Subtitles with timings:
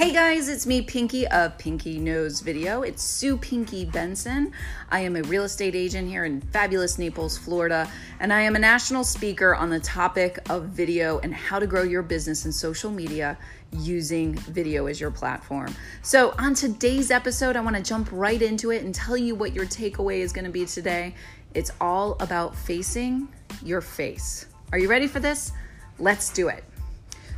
[0.00, 2.80] Hey guys, it's me, Pinky of Pinky Knows Video.
[2.80, 4.50] It's Sue Pinky Benson.
[4.90, 7.86] I am a real estate agent here in fabulous Naples, Florida,
[8.18, 11.82] and I am a national speaker on the topic of video and how to grow
[11.82, 13.36] your business in social media
[13.72, 15.74] using video as your platform.
[16.00, 19.52] So, on today's episode, I want to jump right into it and tell you what
[19.52, 21.14] your takeaway is going to be today.
[21.52, 23.28] It's all about facing
[23.62, 24.46] your face.
[24.72, 25.52] Are you ready for this?
[25.98, 26.64] Let's do it.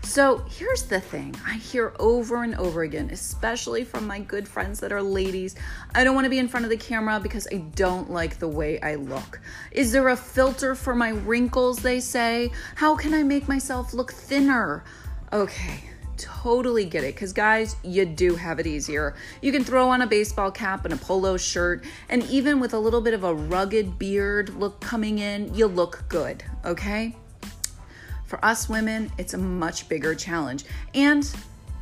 [0.05, 4.79] So here's the thing I hear over and over again, especially from my good friends
[4.80, 5.55] that are ladies.
[5.95, 8.48] I don't want to be in front of the camera because I don't like the
[8.48, 9.41] way I look.
[9.70, 11.79] Is there a filter for my wrinkles?
[11.79, 12.51] They say.
[12.74, 14.84] How can I make myself look thinner?
[15.33, 15.84] Okay.
[16.19, 19.15] Totally get it because, guys, you do have it easier.
[19.41, 22.79] You can throw on a baseball cap and a polo shirt, and even with a
[22.79, 27.16] little bit of a rugged beard look coming in, you look good, okay?
[28.32, 30.65] For us women, it's a much bigger challenge.
[30.95, 31.30] And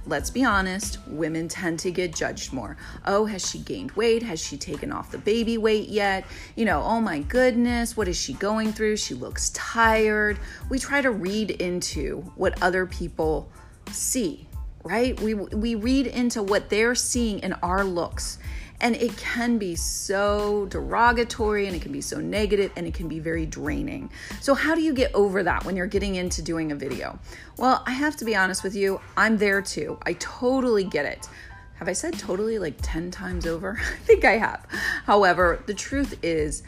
[0.04, 2.76] let's be honest, women tend to get judged more.
[3.06, 4.24] Oh, has she gained weight?
[4.24, 6.24] Has she taken off the baby weight yet?
[6.56, 8.96] You know, oh my goodness, what is she going through?
[8.96, 10.40] She looks tired.
[10.68, 13.48] We try to read into what other people
[13.92, 14.48] see,
[14.82, 15.20] right?
[15.20, 18.40] We we read into what they're seeing in our looks.
[18.80, 23.08] And it can be so derogatory and it can be so negative and it can
[23.08, 24.10] be very draining.
[24.40, 27.18] So, how do you get over that when you're getting into doing a video?
[27.58, 29.98] Well, I have to be honest with you, I'm there too.
[30.02, 31.28] I totally get it.
[31.76, 33.78] Have I said totally like 10 times over?
[33.92, 34.66] I think I have.
[35.04, 36.62] However, the truth is,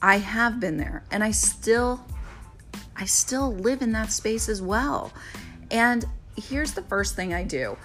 [0.00, 2.04] I have been there and I still
[2.96, 5.12] I still live in that space as well.
[5.70, 6.04] And
[6.36, 7.76] here's the first thing I do.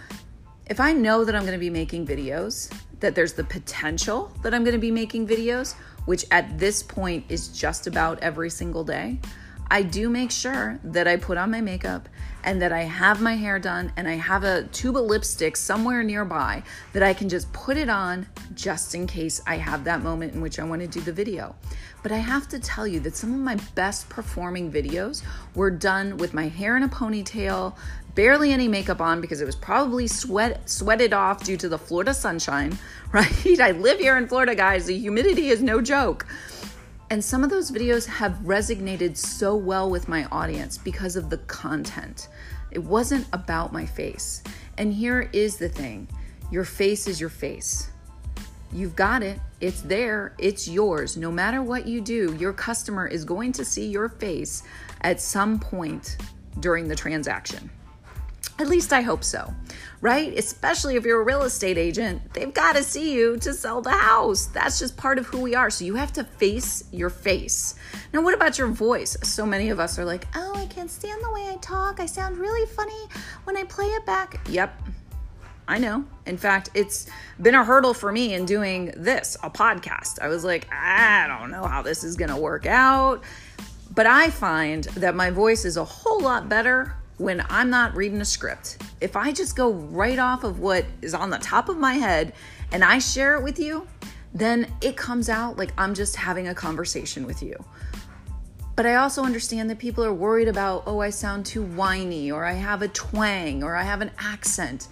[0.68, 4.54] If I know that I'm going to be making videos, that there's the potential that
[4.54, 5.74] I'm going to be making videos,
[6.06, 9.20] which at this point is just about every single day,
[9.70, 12.08] I do make sure that I put on my makeup
[12.44, 16.04] and that I have my hair done and I have a tube of lipstick somewhere
[16.04, 16.64] nearby
[16.94, 20.42] that I can just put it on just in case I have that moment in
[20.42, 21.56] which I want to do the video.
[22.04, 25.24] But I have to tell you that some of my best performing videos
[25.56, 27.76] were done with my hair in a ponytail,
[28.16, 32.14] barely any makeup on because it was probably sweat sweated off due to the Florida
[32.14, 32.78] sunshine,
[33.12, 33.60] right?
[33.60, 34.86] I live here in Florida, guys.
[34.86, 36.26] The humidity is no joke.
[37.10, 41.38] And some of those videos have resonated so well with my audience because of the
[41.38, 42.30] content.
[42.72, 44.42] It wasn't about my face.
[44.78, 46.08] And here is the thing
[46.52, 47.90] your face is your face.
[48.72, 49.40] You've got it.
[49.62, 50.34] It's there.
[50.40, 51.16] It's yours.
[51.16, 54.64] No matter what you do, your customer is going to see your face
[55.02, 56.18] at some point
[56.60, 57.70] during the transaction.
[58.64, 59.54] At least I hope so,
[60.00, 60.34] right?
[60.40, 63.92] Especially if you're a real estate agent, they've got to see you to sell the
[63.92, 64.46] house.
[64.46, 65.70] That's just part of who we are.
[65.70, 67.76] So you have to face your face.
[68.14, 69.18] Now, what about your voice?
[69.22, 72.00] So many of us are like, oh, I can't stand the way I talk.
[72.00, 73.10] I sound really funny
[73.44, 74.40] when I play it back.
[74.48, 74.82] Yep.
[75.68, 76.06] I know.
[76.26, 77.08] In fact, it's
[77.42, 80.20] been a hurdle for me in doing this, a podcast.
[80.22, 83.26] I was like, I don't know how this is going to work out.
[83.94, 88.22] But I find that my voice is a whole lot better when I'm not reading
[88.22, 88.82] a script.
[89.02, 92.34] If I just go right off of what is on the top of my head
[92.72, 93.88] and I share it with you,
[94.34, 97.56] then it comes out like I'm just having a conversation with you.
[98.76, 102.44] But I also understand that people are worried about, oh, I sound too whiny, or
[102.44, 104.88] I have a twang, or I have an accent.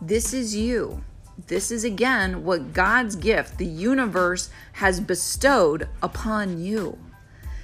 [0.00, 1.04] This is you.
[1.46, 6.98] This is again what God's gift, the universe, has bestowed upon you.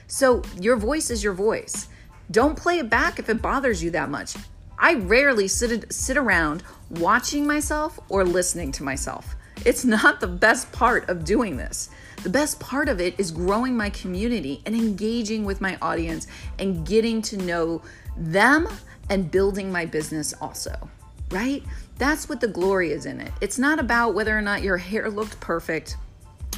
[0.07, 1.89] So your voice is your voice.
[2.31, 4.37] Don't play it back if it bothers you that much.
[4.79, 9.35] I rarely sit, sit around watching myself or listening to myself.
[9.65, 11.91] It's not the best part of doing this.
[12.23, 16.27] The best part of it is growing my community and engaging with my audience
[16.59, 17.83] and getting to know
[18.17, 18.69] them
[19.09, 20.91] and building my business also,
[21.31, 21.63] right?
[21.97, 23.33] That's what the glory is in it.
[23.41, 25.97] It's not about whether or not your hair looked perfect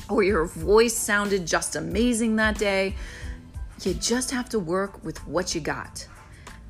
[0.08, 2.94] or your voice sounded just amazing that day.
[3.82, 6.06] You just have to work with what you got.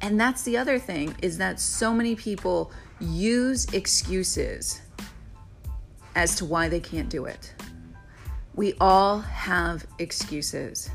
[0.00, 4.80] And that's the other thing is that so many people use excuses
[6.14, 7.52] as to why they can't do it.
[8.54, 10.90] We all have excuses.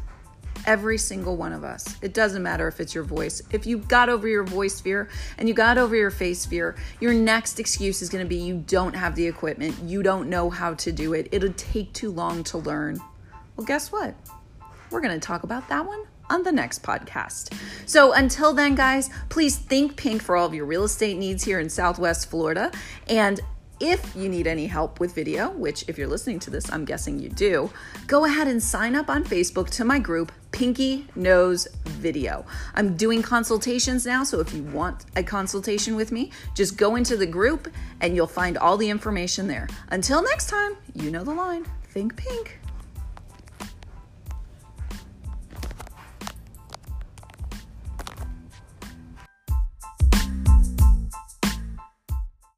[0.66, 1.96] Every single one of us.
[2.02, 3.42] It doesn't matter if it's your voice.
[3.52, 7.14] If you got over your voice fear and you got over your face fear, your
[7.14, 10.74] next excuse is going to be you don't have the equipment, you don't know how
[10.76, 13.00] to do it, it'll take too long to learn.
[13.56, 14.16] Well, guess what?
[14.92, 17.54] We're going to talk about that one on the next podcast.
[17.86, 21.60] So until then, guys, please think pink for all of your real estate needs here
[21.60, 22.72] in Southwest Florida.
[23.08, 23.40] And
[23.80, 27.20] If you need any help with video, which if you're listening to this, I'm guessing
[27.20, 27.70] you do,
[28.08, 32.46] go ahead and sign up on Facebook to my group, Pinky Knows Video.
[32.74, 37.18] I'm doing consultations now, so if you want a consultation with me, just go into
[37.18, 37.68] the group
[38.00, 39.68] and you'll find all the information there.
[39.90, 42.60] Until next time, you know the line think pink.